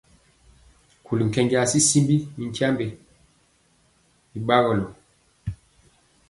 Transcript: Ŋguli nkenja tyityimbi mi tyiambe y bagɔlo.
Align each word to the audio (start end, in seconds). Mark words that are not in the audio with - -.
Ŋguli 1.01 1.23
nkenja 1.27 1.61
tyityimbi 1.69 2.15
mi 2.37 2.45
tyiambe 2.55 2.85
y 4.37 4.39
bagɔlo. 4.47 4.85